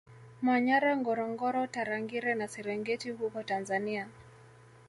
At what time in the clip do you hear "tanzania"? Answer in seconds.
3.43-4.07